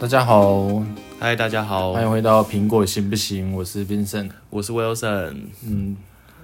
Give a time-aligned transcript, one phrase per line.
[0.00, 0.80] 大家好，
[1.18, 3.52] 嗨，大家好，欢迎回到苹果行不行？
[3.52, 5.34] 我是 Vincent，我是 Wilson。
[5.66, 5.96] 嗯，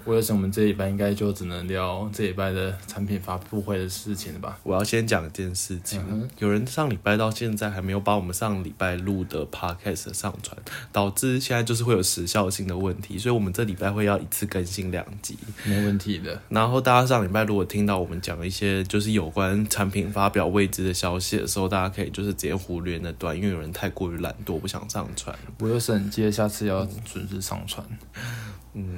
[0.05, 4.59] 威尔森，我们这一拜应该就只能聊这一拜的产品发布会的事情了吧？
[4.63, 10.57] 我要先讲一件事情，嗯有人上礼拜到现在还没有把我们上礼拜录的 podcast 上传，
[10.93, 15.39] 导致现在就是会有时效性的问题，所以我们这礼拜会要一次更新两集。
[15.65, 16.41] 没问题的。
[16.49, 25.35] 然后大家上礼拜如果听到我们讲一些就是有关产品发表未知的消息的时候，大家可以就是直接忽略那段，因为有人太过于懒惰不想上传。
[25.61, 27.87] 威尔森，记得下次要准时上传。
[28.17, 28.54] 嗯，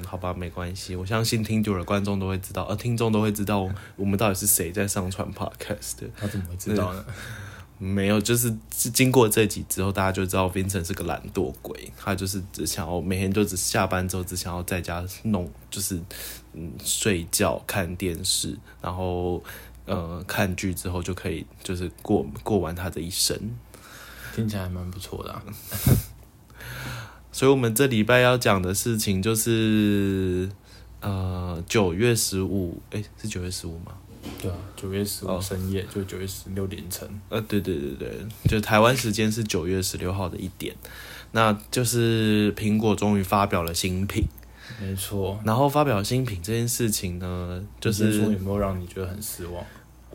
[0.07, 6.09] 好吧，没关系，我相信听久了观众都会知道，呃，听众都会知道我们到底是谁在上传 podcast 的。
[6.17, 7.05] 他怎么会知道呢？
[7.79, 16.01] 没有，就是是经过这集之后，大家就知道 Vincent 是个懒惰鬼，他就是只想要每天就只下班之后只想要在家弄，就是
[16.55, 19.45] 嗯睡觉、看电视，然后
[19.85, 23.39] 呃看剧之后就可以就是过过完他的一生。
[24.35, 25.43] 听起来还蛮不错的、啊。
[27.37, 30.49] 所以，我们这礼拜要讲的事情就是
[31.03, 33.93] 呃九月十五，诶，是九月十五吗？
[34.41, 37.07] 对啊，九月十五哦深夜，就九月十六凌晨。
[37.29, 38.09] 呃，对对对对，
[38.49, 40.75] 就台湾时间是九月十六号的一点，
[41.33, 44.25] 那就是苹果终于发表了新品。
[44.81, 49.63] 没错，然后发表新品这件事情呢，就是有没有让你觉得很失望？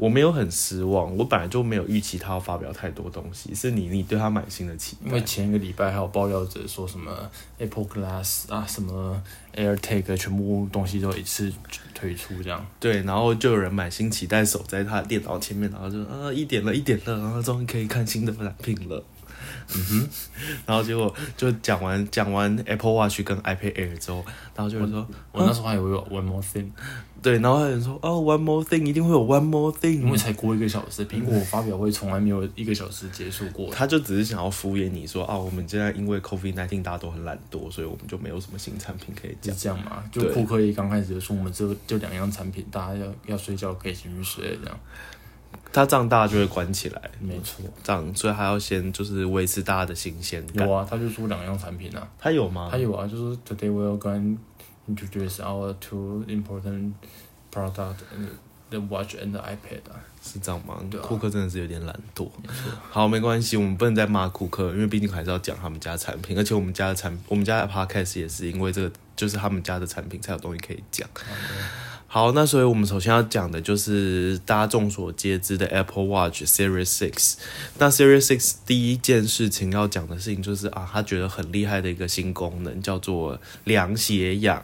[0.01, 5.05] 我没有很失望，我本来就没有预期他要发表太多东西，是你你对他满心的期待。
[5.05, 9.21] 因为前一个礼拜还有爆料者说什么 Apple Glass 啊，什么
[9.55, 11.53] AirTag 全部东西都一次
[11.93, 12.65] 推出这样。
[12.79, 19.03] 对，然后就有人满心期待守在他的电脑前面，然后就啊一点了，一点了，然后终于可以看新的产品了。
[19.75, 20.09] 嗯哼，
[20.65, 24.23] 然后结果就讲完讲完 Apple Watch 跟 iPad Air 之后，
[24.55, 26.69] 然后就有人说，我那时候还以为有 One More Thing，
[27.21, 30.21] 对，然后还有人说哦，One more thing，一定会有 One more thing 因为。
[30.21, 33.71] 才过一个小时，苹果发表会从来没有一个小时结束过。
[33.73, 39.55] 他就只是想要敷衍你说啊，我们现在因为 COVID 1 9大家都很懒惰，所以我们就没有什么新产品可以讲。
[39.55, 40.03] 是这样嘛？
[40.11, 44.79] 就对库克一刚开始就说我们就就两样产品，大家要要睡觉可以继续睡这样。
[45.73, 50.67] 他这样大家就会关起来，没错，这样，所以还要先就是维持大家的新鲜感。
[50.67, 52.69] 有啊，他就出两样产品啊，他有吗？
[52.71, 54.37] 他有啊，就是 Today we're going
[54.87, 56.93] to introduce our two important
[57.51, 57.95] product,
[58.69, 59.99] the watch and the iPad 啊。
[60.23, 60.77] 是这样吗？
[60.91, 62.29] 对啊库克真的是有点懒惰。
[62.91, 71.09] 好，没关系，我们不能再骂库克，因为毕竟还是要讲他们家的产品，而且我们家的产，我们家的 podcast 也是因为这个，就是他们家的产品才有东西可以讲。
[72.13, 77.35] 好，那所以我们首先要讲的就是大家众所皆知的 Apple Watch Series Six。
[77.77, 84.61] 那 Series Six 第一件事情要讲的事情就是啊，他觉得很厉害的一个新功能叫做量血氧，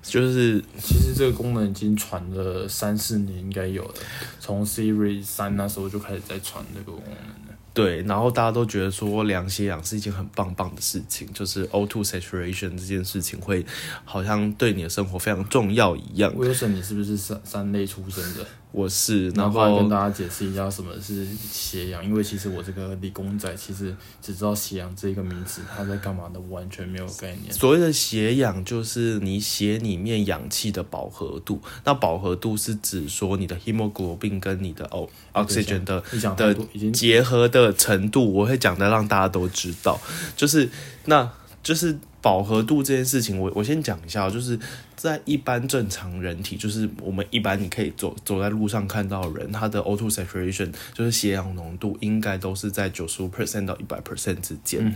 [0.00, 3.94] 就是其实这个功能已经传了三四年，应该有了。
[4.38, 7.49] 从 Series 三那时候就开始在传这个功能。
[7.82, 13.64] 对，然后大家都觉得说量血氧是一件很棒棒的事情，就是 O2 saturation 这件事情会
[14.04, 16.30] 好像对你的生活非常重要一样。
[16.34, 18.46] Wilson，你是不是三三类出身的？
[18.72, 27.52] 我是，然然后后来跟大家解释一下什么是血氧，因为其实我这个理工仔其实只知道血氧这个名词，它在干嘛的完全没有概念。
[27.52, 36.02] 所谓的血氧就是你血里面氧气的饱和度，那饱和度是指说你的 hemoglobin 跟你的哦 oxygen 的
[36.36, 36.54] 的
[36.92, 40.00] 结合的程度，我会讲的让大家都知道，
[40.36, 40.70] 就是
[41.06, 41.28] 那
[41.62, 44.58] 就是饱和度这件事情，我我先讲一下哦，就是
[44.96, 54.94] 在一般正常人体，就是我们一般你可以走走在路上看到的人，他的 O2 saturation 就是血氧浓度应该都是在九十五 percent 到一百 percent 之间。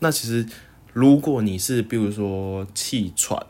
[0.00, 0.46] 那其实
[0.92, 3.44] 如果你是比如说气喘。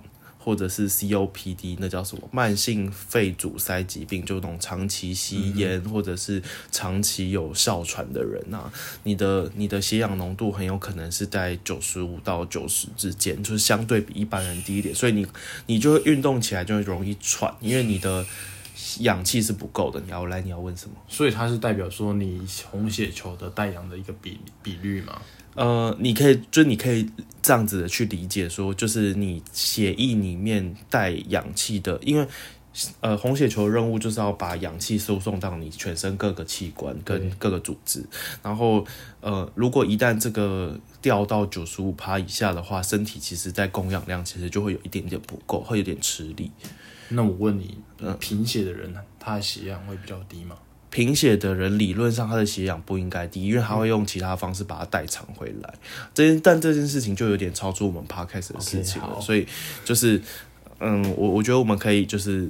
[0.47, 6.41] 或者是 COPD，那叫什么慢性肺阻塞疾病，就那种长期吸烟、或者是
[6.71, 15.27] 长期有哮喘的人啊，你的你的血氧浓度很有可能是在九十五到九十之间，就是相对比一般人低一点，所以你
[15.67, 18.25] 你就会运动起来就会容易喘，因为你的
[19.01, 20.01] 氧气是不够的。
[20.07, 20.95] 你要来，你要问什么？
[21.09, 22.41] 所以它是代表说你
[22.71, 25.21] 红血球的带氧的一个比比率嘛？
[25.57, 27.09] 呃，你可以，就你可以
[27.47, 32.27] 这样子的去理解说，就是你血液里面带氧气的，因为
[32.99, 38.05] 呃红血球的任务就是要把氧气输送到你全身各个器官跟各个组织，
[38.43, 38.85] 然后
[39.21, 46.51] 呃，如果一旦这个掉到九十五趴以下的话，身体其实在供氧量其实就会有一点点不够，会有点吃力。
[47.11, 47.79] 那我问你，
[48.19, 50.57] 贫血的人他的血氧会比较低吗？
[50.97, 55.75] 贫血的人理论上他的血氧不应该低，因为他会用其他方式把它代偿回来。
[56.15, 59.47] 这件但这件事情就有点超出我们 podcast 的事情了所以
[59.85, 60.19] 就是
[60.81, 62.49] 嗯，我我觉得我们可以就是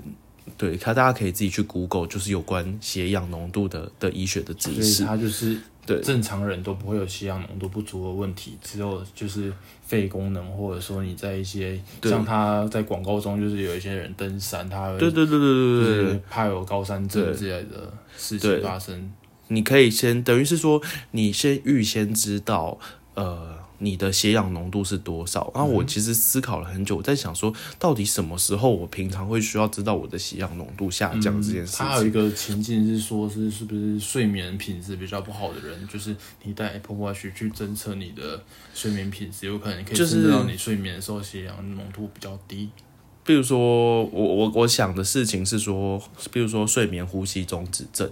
[0.57, 5.05] 对，他大家可以自己去 Google，就是有关血氧浓度的的医学的知识。
[5.05, 6.01] 它就是对。
[6.01, 9.53] 正常人都不会有吸氧浓度不足的问题，只有就是
[9.85, 18.57] 肺功能，或者说你在一些像他在广告中就是有一些人登山，他会对对对对对怕有高山症之类的事对。
[18.57, 19.13] 情发生。
[19.49, 22.77] 你可以先等于是说，你先预先知道，
[23.15, 25.51] 呃，你的血氧浓度是多少。
[25.55, 31.79] 然后我其实思考了很久，我在想说，到底什么时候我平常会需要知道我的血氧浓度下降这件事情？
[31.79, 38.43] 它还有一个情境是说，是是不是睡眠品质比较不好的人，就是你带 Apple Watch 去侦测你的
[38.75, 42.71] 睡眠品质，有可能可以就是侦测到你睡眠的时候血氧浓度比较低。
[43.27, 46.01] 比如说，我我我想的事情是说，
[46.33, 48.09] 比如说睡眠呼吸中止症，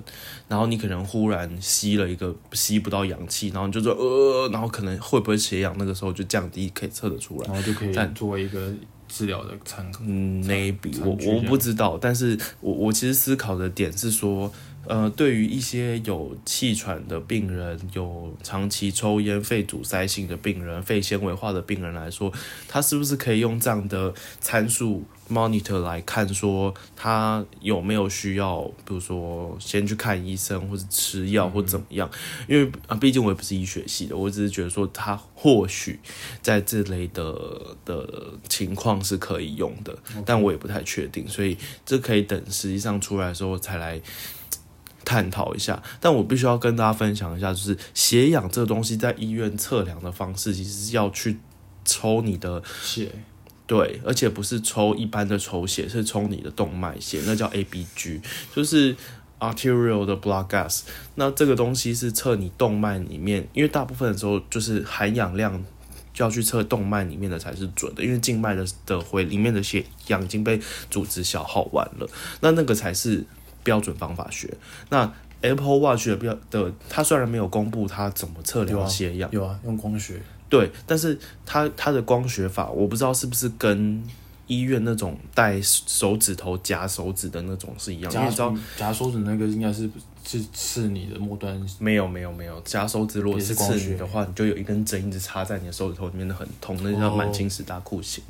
[0.49, 7.47] 然后你可能忽然吸了一个吸不到氧气，然后你就说呃，然后可能会不会血氧那个时候就降低，可以测得出来。
[7.47, 8.75] 然后就可以但作为一个
[9.09, 10.01] 治疗的参考。
[10.05, 14.53] 嗯，maybe 我我不知道，但是我我其实思考的点是说，
[14.87, 22.33] 呃，对于一些有气喘的病人、有长期抽烟、肺阻塞性的病人、肺纤维化的病人来说，
[22.69, 32.11] 他是不是可以用这样的参数 monitor 来看，说他有没有需要，比如说先去看医生，或者吃药，或怎么样？
[32.47, 35.99] 因为啊，毕竟我也不是医学系的，我只是觉得说他或许
[36.43, 37.35] 在这类的
[37.87, 39.97] 的情况是可以用的，
[40.27, 41.57] 但我也不太确定，所以
[41.87, 44.01] 这可以等实际上出来的时候才来。
[45.05, 51.39] 探讨一下，但我必须要跟大家分享一下，就是血氧这个东西在医院测量的方式，其实是要去
[51.85, 53.11] 抽你的血。
[53.67, 58.21] 对，而且不是抽一般的抽血，是抽你的动脉血，那叫 ABG，
[58.55, 58.95] 就是
[59.41, 60.83] arterial 的 blood gas。
[61.15, 65.65] 那这个东西是测你动脉里面，因为大部分的时候就是含氧量
[66.13, 70.61] 就要去测动脉里面的才是准的，因为静脉的的回里面的血氧已经被
[70.91, 72.07] 组织消耗完了，
[72.43, 73.25] 那那个才是
[73.65, 74.49] 标准方法学。
[74.91, 84.01] 那 Apple Watch 的标的，它虽然没有公布它怎么测量血氧，有啊，用光学对，但是它它的光学法，我不知道是不是跟
[84.47, 89.89] 医院那种戴手指头夹手指的那种是一样，因为夹你知道夹手指那个应该是
[90.27, 98.25] 是是你的末端没有没有没有夹手指，如果是刺你的话，你就有一根针一直插在你的手指头里面，的很痛，那叫哦满清十大酷刑。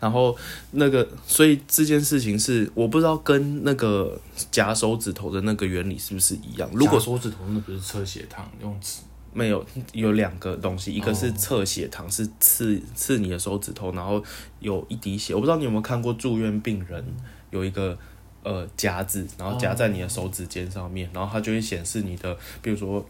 [0.00, 0.36] 然后
[0.70, 4.18] 那个，所以这件事情是我不知道跟那个
[4.50, 6.68] 夹手指头的那个原理是不是一样。
[6.72, 9.00] 如果手指头那不是测血糖，用指
[9.34, 14.22] 没有，有两个东西，一个是哦测血糖，是刺刺你的手指头，然后
[14.60, 15.34] 有一滴血。
[15.34, 17.04] 我不知道你有没有看过住院病人
[17.50, 17.98] 有一个
[18.44, 23.04] 呃夹子，然后夹在你的手指尖上面，然后它就会显示你的，比如说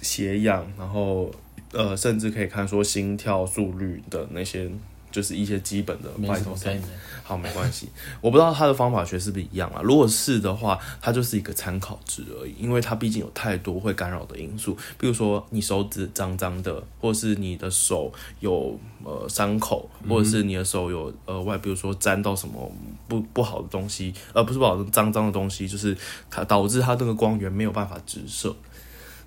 [0.00, 1.30] 血氧，然后
[1.72, 4.70] 呃甚至可以看说心跳速率的那些，
[5.14, 6.88] 就是一些基本的没 vital 什么 sign 概念。
[7.22, 7.88] 好，没关系，
[8.20, 9.80] 我不知道他的方法学是不是一样啊。
[9.82, 22.70] 如果是的话，它就是一个参考值而已，因为它毕竟有太多会干扰的因素，比如说你手指脏脏的，或是你的手有呃伤口，或者是你的手有额外，比如说沾到什么
[23.08, 25.96] 不不好的东西，呃，不是不好的脏脏的东西，就是
[26.30, 28.54] 它导致它那个光源没有办法直射。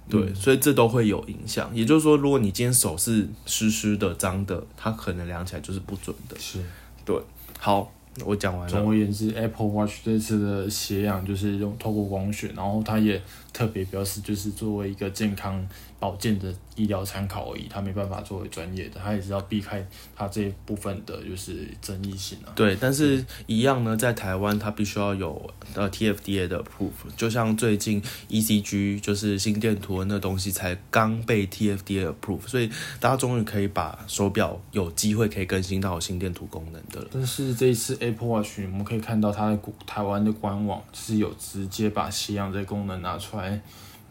[0.09, 1.69] 对，所以这都会有影响。
[1.74, 6.38] 也就是说，如果你今天手是湿湿的、脏的，它可能量起来就是不准的。
[6.39, 6.59] 是，
[7.04, 7.19] 对
[7.59, 7.92] 好，
[8.25, 8.69] 我讲完了。
[8.71, 13.21] 总而言之，Apple Watch 这次的血氧就是用透过光学，然后它也
[13.51, 15.68] 特别表示，就是作为一个健康
[15.99, 19.85] 保健的医疗参考而已，他没办法作为专业的，他也是要避开
[20.16, 22.54] 他这一部分的就是争议性啊。
[22.56, 37.07] 对，但是一样呢，在台湾它必须要有呃 TFDA 的 proof，就像最近 ECG 就是心电图的那东西才刚被 TFDA approve，所以大家终于可以把手表有机会可以更新到心电图功能的了。
[37.11, 43.59] 但是这一次 Apple Watch，我们可以看到它的国台湾的官网是有直接把血氧这个功能拿出来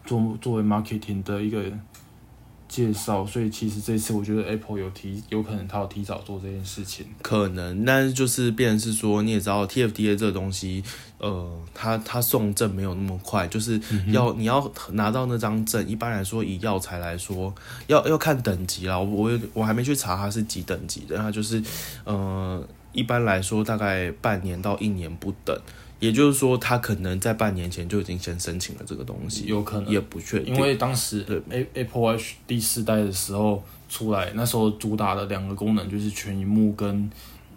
[0.07, 1.63] 做作为 marketing 的一个
[2.69, 7.07] 介绍，所以其实这次我觉得 Apple 有提，有可能它有提早做这件事情。
[7.23, 10.83] 可能，但是就是变成是说，你也知道 TFDA 这个东西，
[11.19, 17.55] 呃，它它送证没有那么快，就是要、你要拿到那张证，一般来说以药材来说，
[17.87, 18.99] 要要看等级啦。
[18.99, 21.63] 我我我还没去查它是几等级的，它就是
[22.05, 25.57] 呃，一般来说大概半年到一年不等。
[25.99, 29.91] 也就是说，他可能在半年前就已经先申请了这个东西，有可能。
[29.91, 31.41] 也不确定，因为当时对。
[31.51, 37.11] A Apple Watch 第四代的时候出来，那时候主打的两个功能就是全荧幕跟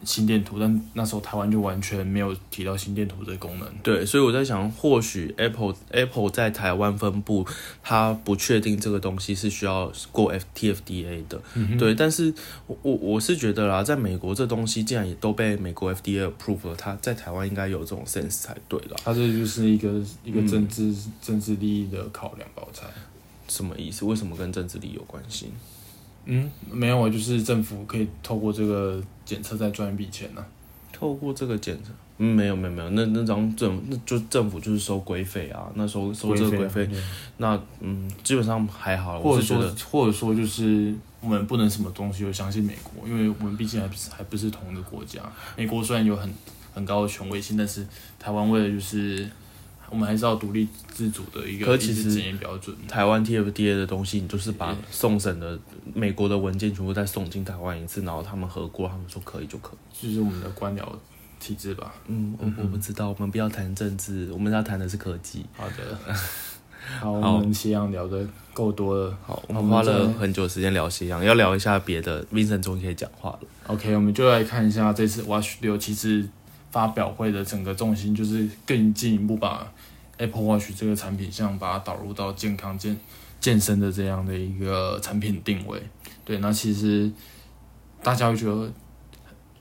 [0.04, 3.68] 心电图，但那时候台湾就完全没有提到心电图这个功能。
[3.84, 7.46] 对，所以我在想，或许 Apple Apple 在台湾分部，
[7.84, 11.42] 它不确定这个东西是需要过 F T F D A 的。
[11.56, 12.34] 嗯对，但是
[12.68, 18.96] 我我我是觉得啦，在美国这东西既然也都被美国 F D A approve 了，它在台湾应该有这种 sense 才对啦。
[19.04, 19.90] 它这就是一个
[20.24, 22.86] 一个嗯政治、政治利益的考量吧，我猜。
[23.48, 24.06] 什么意思？
[24.06, 25.48] 为什么跟政治利益有关系？
[26.26, 30.46] 嗯，没有啊，就是政府可以透过这个检测再赚一笔钱呢、
[30.92, 36.90] 透过这个检测，嗯，没有没有没有，那那张政那就政府就是收规费啊，那收收这个规费，
[37.38, 45.22] 那嗯，基本上还好，或者说我是觉得，或者说就是我们不能什么东西都相信美国，因为我们毕竟还不是还不是同一个国家。
[45.56, 46.32] 美国虽然有很
[46.74, 47.86] 很高的权威性，但是
[48.20, 49.30] 台湾为了就是
[49.92, 52.76] 我们还是要独立自主的一个可其实标准。
[52.88, 55.58] 台湾 TFDA 的东西，你就是把送审的
[55.94, 60.08] 美国的文件全部再送进台湾一次，然后他们核过，他们说可以就可以。
[60.08, 60.84] 就是我们的官僚
[61.40, 61.94] 体制吧。
[62.08, 65.46] 嗯，我我不知道，我们不要谈政治，我们要谈的是科技。
[65.56, 65.98] 好的，
[67.00, 69.18] 好，好我们斜阳聊的够多了。
[69.26, 72.26] 好，我那们花了很久时间聊西洋，要聊一下别的。
[72.28, 73.40] Vincent 终于可以讲话了。
[73.68, 76.28] OK，我们就来看一下这次 Watch 六其实
[76.72, 79.72] 发表会的整个重心，就是更进一步把
[80.18, 82.98] Apple Watch 这个产品项把它导入到健康健
[83.40, 85.82] 健身的这样的一个产品定位。
[86.26, 87.12] 对，那其实
[88.04, 88.72] 大家会觉得，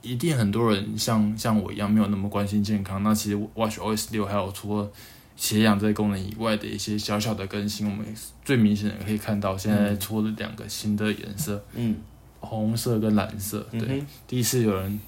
[0.01, 3.01] 一定很多人像像我一样没有那么关心健康。
[3.03, 4.91] 那其实 Watch OS 六还有除了
[5.35, 8.05] 血氧这个功能以外的一些小小的更新，我们
[8.43, 11.95] 最明显的可以看到，现在出了两个新的颜色，嗯，
[12.41, 13.65] 红色跟蓝色。
[13.71, 14.99] 对，嗯第一次有人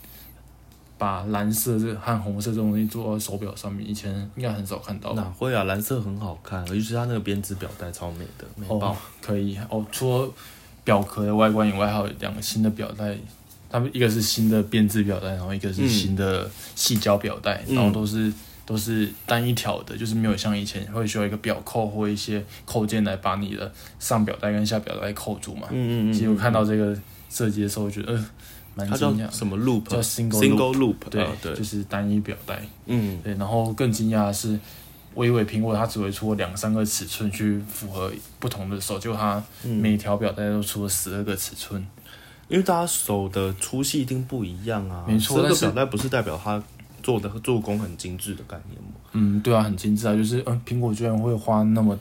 [1.01, 5.15] 把蓝色这和红色这种东西做到手表上面，以前应该很少看到。
[5.15, 5.63] 哪会啊？
[5.63, 9.83] 蓝色很好看，尤其是它那个编织表带超美的，美爆哦。，可以哦。
[9.91, 10.29] 除了
[10.83, 13.17] 表壳的外观以外，还有两个新的表带，
[13.67, 18.31] 它们一个是新的编织表带，然后一个是嗯新的细胶表带，嗯然后都是
[18.63, 25.67] 都是单一条的，就是没有像以前会需要一个表扣或一些扣件来把你的上表带跟下表带扣住嘛。
[25.71, 26.13] 嗯嗯嗯。
[26.13, 26.95] 其实我看到这个
[27.27, 28.25] 设计的时候，我觉得呃
[28.75, 29.83] 蛮它讶，什么 loop？
[29.83, 30.95] 叫 single single loop。
[31.09, 32.61] 对、就，是单一表带。
[32.85, 34.59] 嗯对，然后更惊讶的是，
[35.13, 41.85] 我以为苹果它只会出两三个尺寸去符合不同的手，结果它嗯，每条表带都出了十二个尺寸。
[42.47, 45.05] 因为大家手的粗细一定不一样啊。
[45.07, 46.61] 没错但是这个表带不是代表它
[47.01, 48.89] 做的做工很精致的概念吗？
[49.13, 51.97] 嗯，对啊，很精致啊，就是嗯，苹果居然会花那么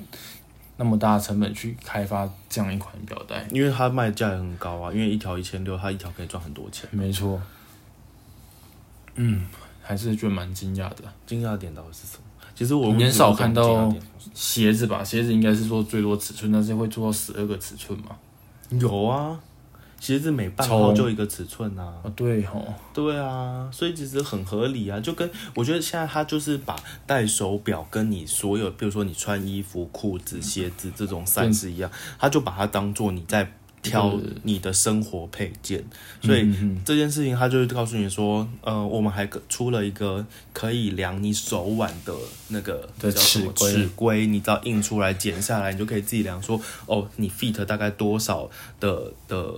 [0.80, 3.46] 那么大的成本去开发这样一款表带。
[3.52, 6.88] 因为它卖价也很高啊，因为一条一千六，它一条可以赚很多钱。
[6.90, 7.38] 没错。
[9.16, 9.46] 嗯，
[9.82, 11.04] 还是觉得蛮惊讶的。
[11.26, 12.22] 惊讶点到底是什么？
[12.54, 13.94] 其实我很少看到
[14.32, 18.16] 鞋子吧，鞋子应该是说最多尺寸，但是会做到十二个尺寸嘛？
[18.70, 19.38] 有啊，
[20.00, 21.94] 鞋子每半从号就一个尺寸啊。
[22.02, 26.74] 啊，对吼，对啊，所以其实很合理啊，就跟我觉得现在他就是把
[27.06, 31.88] 戴手表跟你所有，比如说你穿衣服、裤子、鞋子这种 size 一样，
[32.18, 33.52] 他就把它当做你在
[33.82, 35.82] 挑你的生活配件。
[36.22, 36.46] 所以
[36.84, 42.14] 这件事情它就是告诉你说呃我们还出了一个可以量你手腕的
[42.48, 49.50] 那个尺尺规你只要印出来剪下来你就可以自己量说哦你 feet 大概多少的的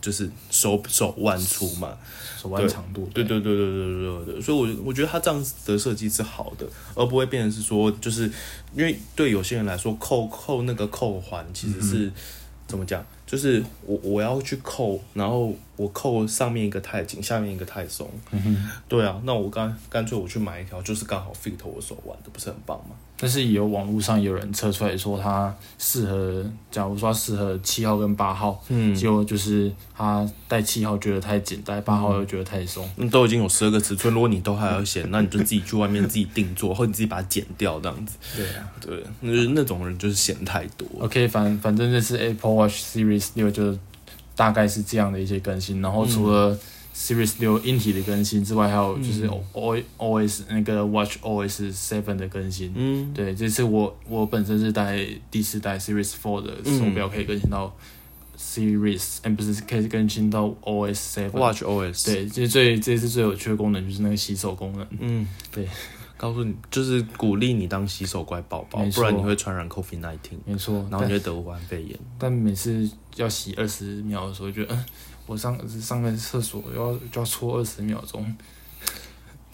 [0.00, 1.96] 就是手手腕粗嘛。
[2.40, 3.38] 手腕长度对对。
[3.40, 8.30] 对对对对对所以我我觉得他这样子的设计是好的而不会变成是说就是
[8.74, 12.12] 因为对有些人来说扣扣那个扣环其实是
[12.66, 18.68] 怎么讲就是我我要去扣，然后我扣上面一个太紧，下面一个太松，嗯哼。
[18.88, 22.96] 对啊，那我干干脆我去买一条，就是刚好 fit 我手腕的，不是很棒吗？
[23.20, 32.88] 但是也有网络上有人测出来说它适合，假如说适合七号跟八号，嗯结果就是他戴七号觉得太紧，戴八号又觉得太松。
[32.94, 38.16] 那都已经有十二个尺寸，如果你都还要嫌， 那你就自己去外面自己定做，或者你自己把它剪掉这样子。
[38.36, 40.86] 对啊对，那就是那种人就是嫌太多。
[41.00, 42.74] ，OK，反反正这是 Apple Watch
[43.18, 43.76] Series 六就
[44.34, 46.58] 大概是这样的一些更新，然后除了
[46.94, 52.72] Series 六硬体的更新之外，还有就是 O O S 那个 Watch OS Seven 的更新。
[52.74, 57.72] 嗯，对，这次我我本身是带第四代 Series Four 的手表，可以更新到
[58.36, 61.38] Series，哎、不是可以更新到 OS Seven。
[61.38, 64.86] Watch OS，，对，其实最这次最有趣的功能就是那个洗手功能。
[64.98, 65.68] 嗯，对，
[66.18, 71.98] 告诉你就是鼓励你当洗手乖宝宝不然你会传染 COVID nineteen，没错，然后你会得武汉肺炎。
[72.18, 74.84] 但每次要洗二十秒的时候，觉得嗯，
[75.26, 78.36] 我上上个厕所要就要搓二十秒钟。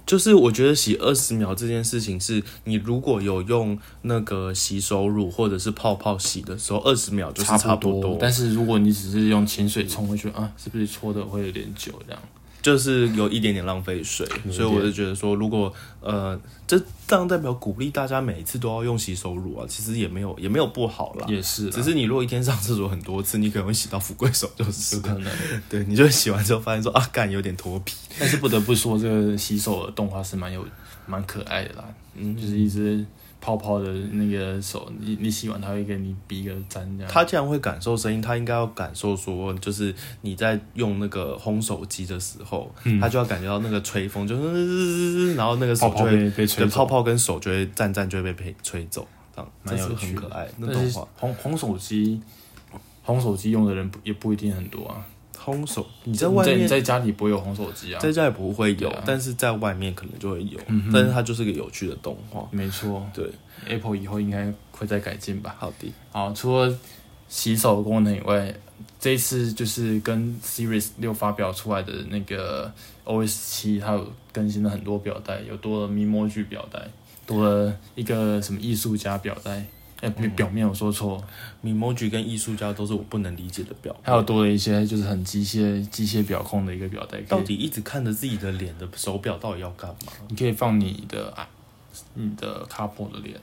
[0.06, 8.18] 就是我觉得洗二十秒这件事情，是你如果有用那个洗手乳或者是泡泡洗的时候，二十秒就是差不不多。
[8.21, 12.23] 但是如果你只是用清水冲，会觉得啊，是不是搓的会有点久这样？
[12.64, 21.26] 就是有一点点浪费水，所以我就觉得说，如果呃，这这样代表鼓励大家每一次都要用洗手乳啊，其实也没有也没有不好啦。
[21.28, 25.30] 也是，只是你如果一天上厕所很多次，你可能会洗到富贵手，就是有可能。
[25.68, 27.94] 对，你就会洗完之后发现说啊，干有点脱皮。
[28.18, 30.66] 但是不得不说，这个洗手的动画是蛮有
[31.06, 33.04] 蛮可爱的啦，嗯，就是一只
[33.45, 37.13] 泡泡的那个手，你你洗完它会给你比一个赞这样。
[37.13, 50.49] 他既然会感受声音，他应该要感受说，就是你在用那个烘手机的时候，他就要感觉到那个吹风，就是然后那个手就泡泡会被被吹走泡泡跟手就会赞赞就会被吹吹走，这样蛮有趣很可爱。
[50.57, 52.19] 那动画红红手机，
[53.03, 55.05] 红手机用的人也不一定很多啊。
[55.45, 58.01] 烘手，你你在外面你在家里不会有红手机啊？
[58.01, 60.59] 在家也不会有啊，但是在外面可能就会有，
[60.93, 62.49] 但是它就是个有趣的动画。
[62.51, 63.31] 没错对
[63.67, 65.55] ，，Apple 以后应该会再改进吧。
[65.59, 66.75] 好的，好，除了
[67.29, 68.55] 洗手功能以外，
[68.99, 72.73] 这一次就是跟 Series 六发表出来的那个
[73.05, 76.81] OS 七，它有更新了很多表带，有多了 Memoji 表带，
[77.27, 79.67] 多了一个什么艺术家表带，
[80.05, 81.23] 哎、表表面我说错
[81.65, 90.13] ，Memoji 跟艺术家都是我不能理解的表，还有多了一些就是很机械机械表控的一个表带，到底一直看着自己的脸的手表到底要干嘛？
[90.29, 91.49] 你可以放你的啊
[92.15, 93.41] 你的 couple 的脸。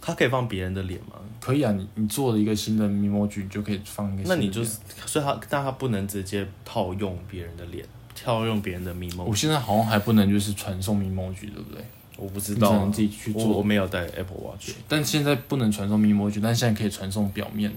[0.00, 1.16] 它可以放别人的脸吗？
[1.40, 4.36] 可以啊，你你做了一个新的 Memoji，你就可以放一个新的。
[4.36, 7.84] 那你就是，所以它，但它不能直接套用别人的脸，
[8.14, 9.24] 套用别人的 Memoji。
[9.24, 11.84] 我现在好像还不能就是传送 Memoji，对不对？
[12.18, 14.72] 我不知道啊，你只能自己去做我没有带 Apple Watch。
[14.88, 17.72] 但现在不能传送 Memoji，但现在可以传送表面，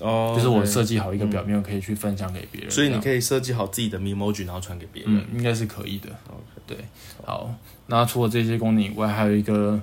[0.00, 2.70] 哦就是我设计好一个表面，可以去分享给别人。
[2.70, 5.16] 所以你，可以设计好自己的 Memoji，然后传给别人。
[5.16, 6.08] 嗯，应该是可以的。
[6.28, 6.76] OK 对，
[7.24, 7.52] 好，
[7.88, 9.80] 那除了这些功能以外，还有一个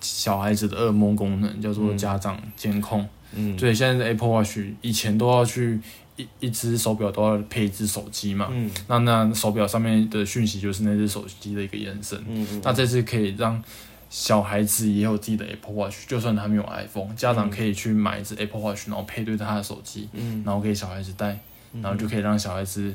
[0.00, 3.06] 小孩子的噩梦功能，叫做家长监控。
[3.34, 5.78] 嗯，对，现在的 Apple Watch 以前都要去
[6.18, 12.18] 一一只手表都要配一只手机嘛，嗯那那手表上面的讯息就是那只手机的一个延伸。
[12.28, 13.62] 嗯嗯，那这次可以让
[14.10, 21.38] 小孩子也有自己的 Apple Watch，就算他没有 iPhone，家长可以去买一只 Apple Watch，然后配对他的手机，嗯，然后给小孩子戴，
[21.80, 22.94] 然后就可以让小孩子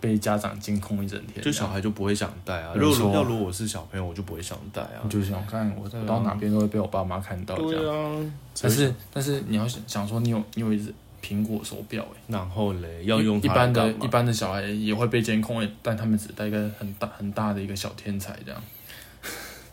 [0.00, 1.44] 被家长监控一整天。
[1.44, 2.72] 就小孩就不会想戴啊。
[2.74, 5.08] 如果要如果我是小朋友，我就不会想戴啊你。
[5.08, 7.82] 就想看我我到哪边都会被我爸妈看到这样。
[7.82, 18.62] 对啊，但是但是你要想想说，你有你有一只苹果手表哎、然后嘞，要用一般的一般的小孩也会被监控，但他们只带一个很大很大的一个小天才这样。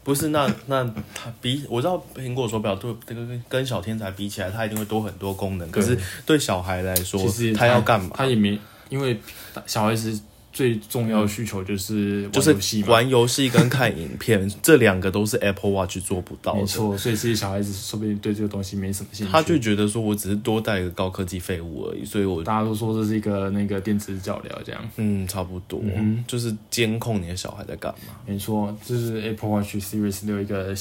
[0.04, 5.70] 不是，那那他比我知道苹果手表对这个跟跟小天才比起来，它一定会多很多功能。
[5.70, 8.12] 可是对小孩来说其实，他要干嘛？
[8.14, 8.58] 他也没，
[8.88, 9.20] 因为
[9.66, 10.18] 小孩子
[10.58, 16.62] 最重要的需求就是就是玩游戏嘛，玩游戏跟看影片， 这两个都是 Apple Watch 做不到的。
[16.62, 19.32] 没错，所以这些小孩子说不定对这个东西没什么兴趣。
[19.32, 24.82] 他就觉得说我只是多带一个高科技废物而已，所以我大家都说这是一个那个电子脚镣这样。
[24.96, 28.16] 嗯差不多，嗯就是监控你的小孩在干嘛。
[28.26, 30.76] 没错，这是 Apple Watch Series 六一个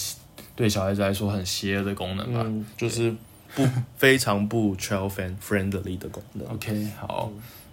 [0.54, 2.40] 对小孩子来说很邪恶的功能吧。
[2.46, 3.14] 嗯，就是
[3.54, 6.48] 不非常不 child fan friendly 的功能。
[6.48, 7.30] OK，好，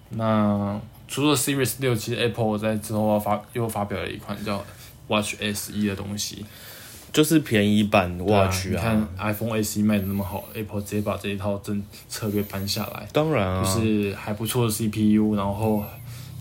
[0.09, 0.77] 那
[1.13, 4.65] 除了 Series 六，其实 Apple 在之后要发又发表了一款叫
[5.07, 6.43] Watch SE 的东西。
[7.11, 13.07] 就是便宜版对啊 Watch 你看啊，iPhone SE 卖的那么好，Apple 直接把这一套政策略搬下来。
[13.13, 15.83] 当然啊，就是还不错的 CPU，然后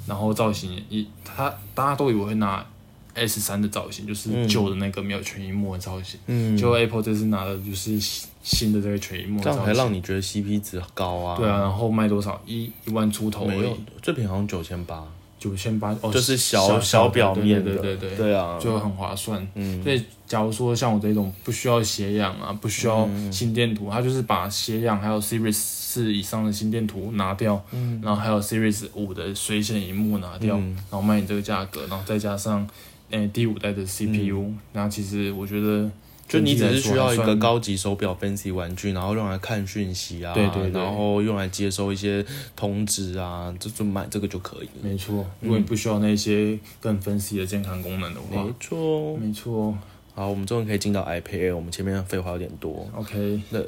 [0.06, 2.64] 然后造型也，它大家都以为会拿
[3.14, 9.58] S 三的造型，就是旧的那个没有全荧幕的造型，嗯，就 Apple 这次拿的就是新新的这个全荧幕造型。
[9.58, 11.36] 样还让你觉得 CP 值高啊？
[11.36, 12.40] 对啊，，然后卖多少？
[12.46, 15.04] 一一万出头而没有已，最便宜好像九千八，
[15.38, 19.46] 九千八哦，就是小小小表面的，对对对对，对啊，就很划算。
[19.54, 19.82] 嗯。
[19.82, 23.30] 所以，假如说像我这种不需要斜氧啊，不需要嗯。
[23.32, 28.00] 心电图，它就是把斜氧还有 Series 四以上的心电图拿掉，嗯。
[28.02, 30.74] 然后还有 Series 五的水显荧幕拿掉，嗯。
[30.90, 32.66] 然后卖你这个价格，然后再加上
[33.12, 35.92] 诶、第五代的 CPU，、然后其实我觉得嗯
[36.28, 40.82] 就你只是需要一个高级手表 fancy 玩具，然后用来看讯息啊，对对对。
[40.82, 42.24] 然后用来接收一些
[42.56, 44.72] 通知啊，这就买这个就可以了。
[44.82, 49.76] 没错，如果你不需要那些更分析的健康功能的话，没错，没错。
[50.14, 52.88] 好，我们终于可以进到 iPad 我们前面废话有点多。
[52.94, 53.60] ，OK，那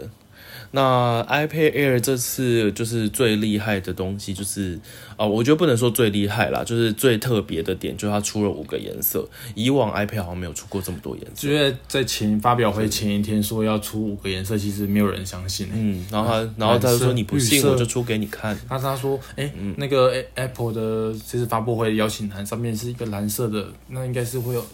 [0.75, 4.77] 那 iPad Air 这次就是最厉害的东西，就是
[5.17, 9.25] 啊、我觉得不能说最厉害啦，就是最特别的点，就是它出了五个颜色。
[9.55, 11.49] 以往 iPad 好像没有出过这么多颜色。
[11.49, 15.73] 因为在前发表会前一天说要出五个颜色，其实没有人相信、欸。
[15.77, 18.59] 嗯，然后他，然后他就说你不信，我就出给你看。
[18.69, 24.67] 他他说，哎、那个 Apple 的其实发布会邀请函上面是一个蓝色的，那应该是会有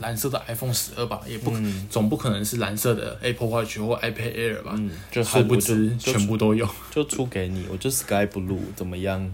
[0.00, 4.74] 蓝色的 iPhone 十二吧，也不可、总不可能是蓝色的 Apple Watch 或 iPad Air 吧？
[4.76, 6.68] 嗯，就殊不知全部都有。
[6.92, 9.30] 就出给你，我就 Sky Blue 怎么样？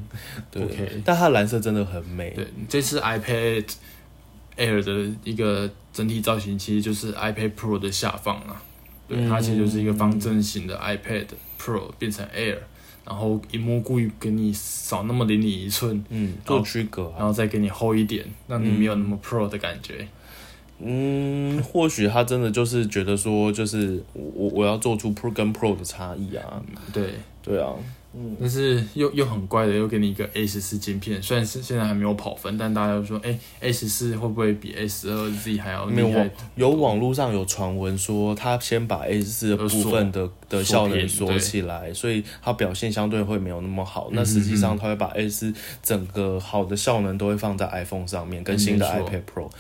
[0.51, 0.63] 对
[1.05, 2.31] 但它蓝色真的很美。
[2.31, 3.65] 对，这次 iPad
[4.57, 8.63] Air 的一个整体造型，其实就是 iPad Pro 的下方啊。
[9.09, 11.27] 对，嗯它其实就是一个方正型的 iPad
[11.61, 12.59] Pro 变成 Air，
[13.05, 17.15] 然后荧幕故意给你少那么零点一寸，嗯，做区隔啊。
[17.19, 19.97] 然后再给你厚一点，让你没有那么 Pro 的感觉。
[20.01, 20.09] 嗯，
[21.63, 26.63] 或许他真的就是觉得说，就是我我我要做出 Pro 跟 Pro 的差异啊。
[26.93, 27.73] 对，对啊，
[28.41, 36.31] 但是又又很怪的，又给你一个 A 十四晶片，虽然是现在还没有跑分，但大家都说，哎、a 十四会不会比 A 十二 Z 还要没有网厉害？
[36.57, 44.11] 有网络上有传闻说，他先把 A 四的部分的的效能锁起来，所以它表现相对会没有那么好。
[44.13, 49.51] 那实际上，他会把 A 四整个好的效能都会放在 iPhone 上面，跟新的 iPad Pro，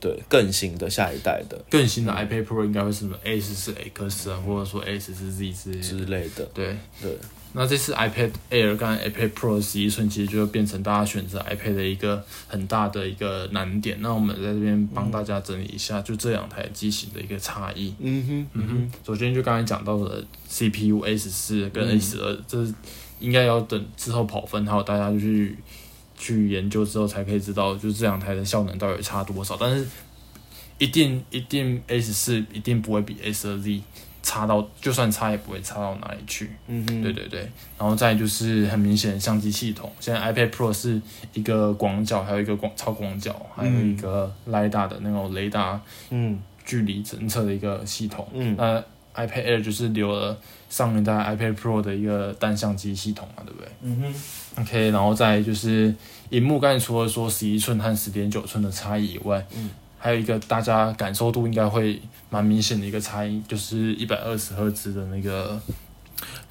[0.00, 5.82] 对，更新的下一代的更新的 iPad Pro 应该会是什么 A 十四 X 啊，或者说 A 十四 Z 之类的。
[5.82, 6.44] 之类的。
[6.54, 7.18] 对，对，
[7.52, 13.96] 那这次 iPad Air 跟 iPad Pro 十一寸，其实就会变成大家选择 iPad 的一个很大的一个难点。
[14.00, 17.94] 那我们在这边帮大家整理一下，就这两台机型的一个差异。
[17.98, 22.66] 嗯哼，嗯哼，首先就刚才讲到的 CPU A 十四跟嗯 A 十二，这
[23.18, 25.56] 应该要等之后跑分，还有大家就去
[26.16, 29.56] 去研究之后才可以知道，就是这两台的效能到底差多少。
[29.58, 29.86] 但是
[30.78, 33.80] 一定一定 S 四一定不会比十二 Z
[34.22, 36.50] 差到，就算差也不会差到哪里去。
[36.66, 37.40] 嗯哼，对对对，
[37.78, 41.00] 然后再就是很明显的相机系统，现在 iPad Pro 是
[41.32, 48.28] 一个广角，还有一个广超广角，还有一个 LiDAR 的那种雷达嗯距离侦测的一个系统。
[48.34, 48.82] 嗯那
[49.16, 55.94] iPad Air 就是留了上一代 iPad Pro 的一个单相机系统嘛，对不对嗯哼，？OK，然后再就是
[56.30, 62.00] 荧幕，刚才除了说十一寸和十点九寸的差异以外，嗯，还有一个大家感受度应该会
[62.30, 65.60] 蛮明显的一个差异，就是一百二十赫兹的那个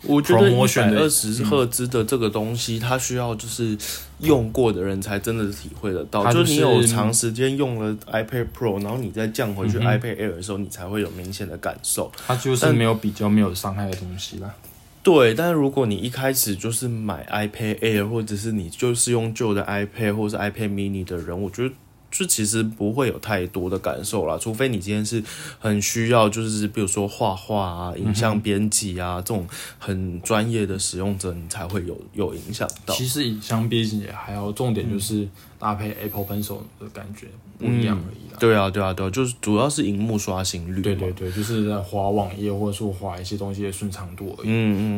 [0.03, 3.77] 我觉得一 Promotion 的百二十赫兹的这个东西，它需要就是
[4.19, 6.31] 用过的人才真的体会得到。
[6.31, 12.11] 就是你有长时间用了 iPad Pro，然后你再降回去 iPad Air 的时候，你才会有明显的感受。
[12.27, 14.53] 它就是没有比较没有伤害的东西啦。
[15.01, 21.73] 对，但是如果你一开始就是买 iPad Air，或者是你就是用旧的 iPad 或是 iPad Mini 的人，我觉得
[22.17, 25.21] 就其实不会有太多的感受啦，除非你今天是
[25.59, 29.45] 很需要，就是比如说画画啊、影像编辑啊、这种
[29.77, 32.95] 很专业的使用者，你才会有有影响到。
[32.95, 35.27] 其实影像编辑，还有重点就是
[35.65, 37.25] 搭配 Apple Pencil 的感觉
[37.57, 38.37] 不一样而已啦。
[38.39, 40.81] 对啊，对啊，对啊，就是主要是荧幕刷新率嘛。
[40.83, 44.47] 对对对，就是在滑网页或者说滑一些东西的顺畅度而已。
[44.47, 44.51] 嗯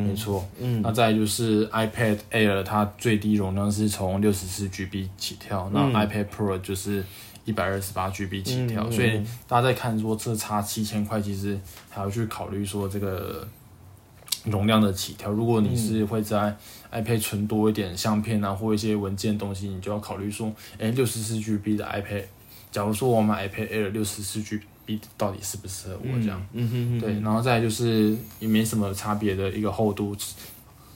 [0.03, 7.01] 嗯没错，嗯，那再就是 iPad Air，它最低容量是从六十四 GB 起跳，那 iPad Pro 就是
[7.45, 11.57] 一百二十八 GB 起跳，所以大家在看说这差七千块，其实
[11.89, 13.47] 还要去考虑说这个
[14.43, 15.31] 容量的起跳。
[15.31, 16.53] 如果你是会在
[16.91, 22.23] iPad 存多一点相片啊，或一些文件东西，你就要考虑说，哎，六十四 GB 的 iPad，
[22.71, 26.41] 假如说我买 iPad Air 六十四 GB，到底适不适合我这样？
[26.53, 30.15] 嗯哼哼，对，然后再来就是也没什么差别的一个厚度，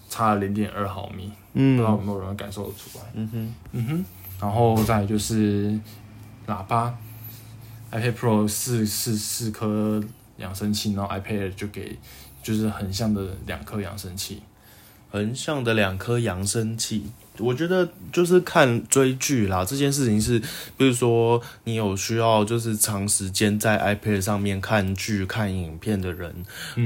[0.09, 3.05] 差了零点二毫米，不知道有嗯没有人感受得出来？
[3.13, 4.05] 嗯哼，嗯哼，
[4.39, 5.77] 然后再来就是
[6.47, 6.97] 喇叭
[7.91, 10.01] ，iPad Pro 四四四颗
[10.37, 11.97] 扬声器，然后 iPad Air 就给
[12.41, 14.41] 就是横向的两颗扬声器。
[15.11, 17.03] 横向的两颗扬声器，
[17.37, 20.39] 我觉得就是看追剧啦，这件事情是，
[20.77, 26.33] 比如说你有需要就是长时间在 iPad 上面看剧、看影片的人，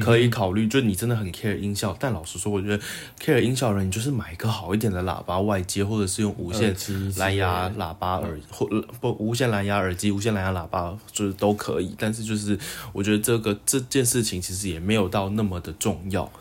[0.02, 2.84] 可以考虑，就你真的很 care 音效，但老实说，我觉得
[3.24, 6.76] care 音效的人，你就是买一个好一点的喇叭外接，或者是用无线
[7.18, 8.66] 蓝牙喇叭耳或
[9.00, 12.58] 不无线蓝牙耳机、无线蓝牙喇叭就是都可以，但是就是
[12.92, 16.32] 我觉得这个这件事情其实也没有到那么的重要。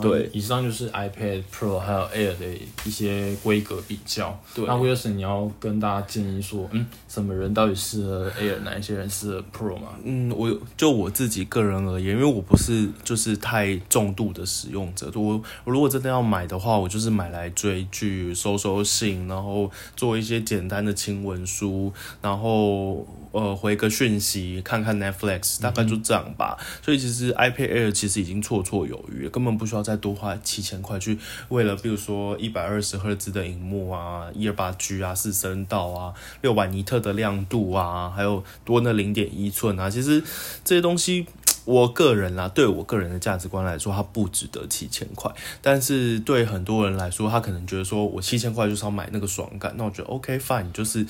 [0.00, 2.46] 对，以上就是 iPad Pro 还有 Air 的
[2.84, 4.38] 一些规格比较。
[4.54, 9.88] 对那 Wilson，你要跟大家建议说，嗯，什么人到底适合 Air，哪一些人适合 Pro 吗？
[10.02, 26.56] 嗯，我就我自己个人而言，因为我不是就是太重度的使用者，我我如果真的要买的话，我就是买来追剧、收收信，然后做一些简单的轻文书，然后呃回个讯息，看看 Netflix，大概就这样吧。
[26.80, 31.18] 所以其实 iPad Air 其实已经绰绰有余，根本不需要再多花七千块去
[31.48, 40.22] 为了比如说一百二十赫兹的荧幕啊、一二八 G 啊、四声道啊、六百尼特的亮度啊，还有多那零点一寸啊，其实
[40.64, 41.26] 这些东西。
[41.66, 45.32] 我个人啦，对我个人的价值观来说，它不值得七千块。
[45.62, 49.72] 但是对很多人来说，他可能觉得说我七千块就是要买那个爽感。
[49.78, 51.06] 那我觉得 OK fine，就是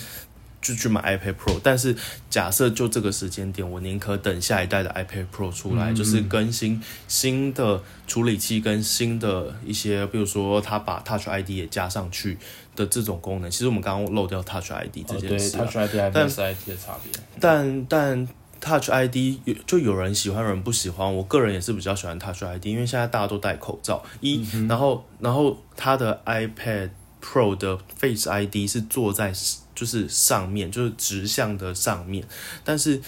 [0.64, 1.60] 就去买 iPad Pro。
[1.62, 1.94] 但是
[2.28, 12.38] 假设就这个时间点，我宁可等下一代的 iPad Pro 出来，就是更新新的处理器跟新的一些，比如说它把 Touch ID 也加上去
[12.74, 13.50] 的这种功能。
[13.50, 17.12] 其实我们刚刚漏掉 Touch ID 这件事、哦、，Touch ID 和 Face ID 的差别。
[17.38, 18.26] 但但
[18.60, 21.14] Touch ID 有就有人喜欢，有人不喜欢。
[21.14, 24.02] 我个人也是比较喜欢 Touch ID，因为现在大家都戴口罩。
[24.20, 26.88] 一，然后然后它的 iPad
[27.22, 29.32] Pro 的 Face ID 是坐在
[29.74, 32.24] 就是上面，就是直向的上面。
[32.62, 33.00] 但是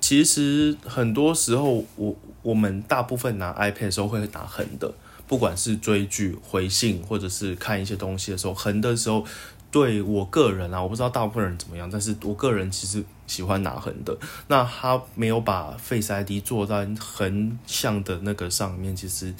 [0.00, 4.92] 其实很多时候，我我们大部分拿 iPad 的时候会拿横的，
[5.26, 9.24] 不管是追剧、回信或者是看一些东西的时候，横的时候。
[9.72, 14.18] 对我个人啊，我不知道大部分人怎么样，但是我个人其实喜欢拿横的。
[14.48, 19.32] 那他没有把 Face ID 做在横向的那个上面，其实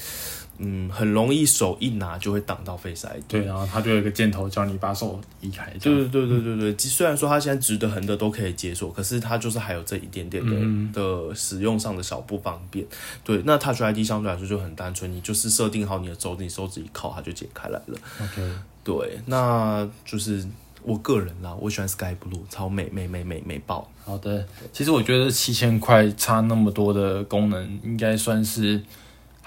[0.62, 3.22] 嗯，很容易手一拿就会挡到 Face ID。
[3.26, 5.70] 对，然后它就有一个箭头叫你把手移开。
[5.80, 6.76] 对对对对对对。
[6.78, 12.86] 虽然说它现在直的横的都可以解锁，可是它就是还有这一点点的的使用上的小不方便。
[13.24, 17.98] 对，那 Touch ID 相对来说就很单纯，你就是设定好你的手指，你手指一靠，它就解开来了。
[18.20, 18.52] OK。
[18.82, 20.46] 对，那就是
[20.82, 23.90] 我个人啦，我喜欢 Sky Blue，超美美美美美爆。
[24.04, 28.82] 好的，其实我觉得七千块差那么多的功能，应该算是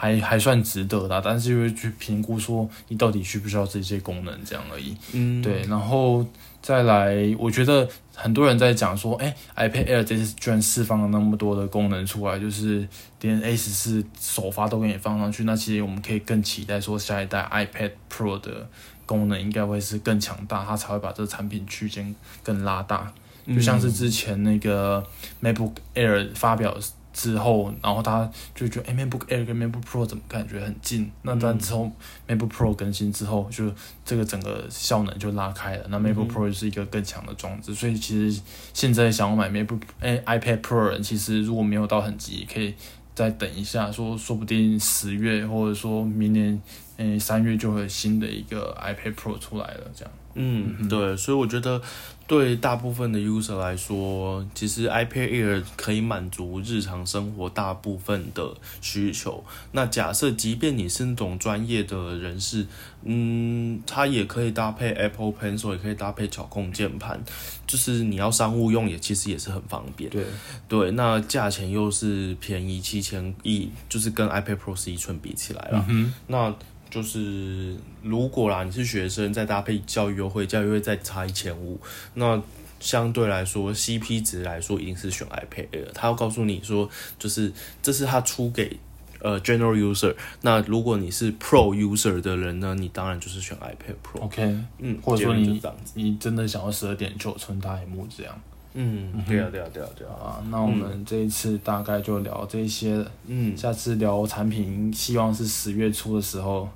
[0.04, 4.98] 还还算值得的，但是就会去评估说你到底需不需要这些功能这样而已。
[5.13, 6.26] 嗯，对，然后
[6.62, 12.86] 再来，我觉得很多人在讲说，哎，iPad Air 这次居然释放了那么多的功能出来，就是
[13.22, 18.68] 连 A 十四首发都给你放上去，那其实我们可以更期待说下一代 iPad Pro 的。
[19.06, 23.12] 功能应该会是更强大，它才会把这个产品区间更拉大。
[23.46, 25.06] 就像是之前那个
[25.42, 26.78] MacBook Air 发表
[27.13, 31.10] 之后，然后他就觉得，哎，MacBook Air 跟 MacBook Pro 怎么感觉很近？
[31.21, 31.89] 那但之后
[32.28, 33.71] MacBook Pro 更新之后，就
[34.04, 35.86] 这个整个效能就拉开了。
[35.89, 38.41] 那 MacBook Pro 是一个更强的装置，所以其实
[38.73, 42.73] 现在想要买 MacBook 哎 iPad Pro 人，其实如果没有到很急，可以
[43.13, 46.62] 再等一下，说说不定十月或者说明年。
[46.97, 50.13] 诶，三月就会新的一个 iPad Pro 出来了，这样。
[50.36, 51.82] 嗯，对，所以我觉得
[52.26, 59.44] 对大部分的 user 来说，其实 iPad Air 可以满足日常生活大部分的需求。
[59.74, 62.66] 那假设即便你是那种专业的人士，
[63.04, 67.22] 嗯，它也可以搭配 Apple Pencil，也可以搭配巧控键盘，
[67.68, 70.10] 就是你要商务用也其实也是很方便。
[70.10, 70.26] 对
[70.70, 75.86] 对，那价钱又是便宜七千一，就是跟 iPad Pro 十一寸比起来了，
[76.28, 76.56] 那。
[76.94, 81.80] 就是如果啦，你是学生，再搭配教育优惠，教育优惠再差一千五，
[82.14, 82.40] 那
[82.80, 85.92] 相对来说 CP 值来说，一定是选 iPad Air。
[85.96, 87.52] 他要告诉你说，就是
[87.82, 88.78] 这是他出给
[89.22, 90.14] 呃 General User。
[90.42, 94.22] 那如果你是 Pro User 的人呢，你当然就是选 iPad Pro。
[94.26, 95.60] OK，嗯，或者说你
[95.96, 98.40] 你真的想要十二点九寸大屏幕这样。
[98.76, 100.44] 嗯，对啊，对啊，对啊，对啊。
[100.52, 106.70] 那我们这一次大概就聊这些，嗯，下次聊产品，希望是十月初的时候。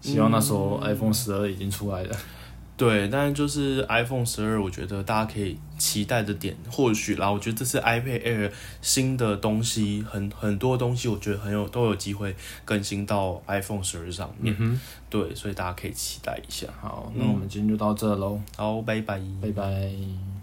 [0.00, 2.16] 希望那时候 iPhone 十二已经出来了。
[2.76, 14.56] 对，但是就是 iPhone 十二，我觉得大家可以期待的点，或许啦，我觉得这是 iPad Air 新的东西，很很多东西，我觉得很有都有机会更新到 iPhone 十二上面。
[15.10, 16.68] 对，所以大家可以期待一下。
[16.80, 18.40] 好，那我们今天就到这喽。
[18.56, 20.37] 好，拜拜，拜拜。